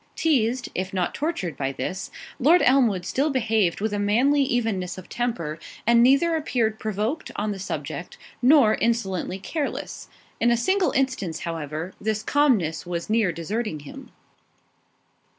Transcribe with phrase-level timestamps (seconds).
[0.15, 2.09] Teased, if not tortured, by this,
[2.39, 7.51] Lord Elmwood still behaved with a manly evenness of temper, and neither appeared provoked on
[7.51, 10.07] the subject, nor insolently careless.
[10.39, 14.09] In a single instance, however, this calmness was near deserting him.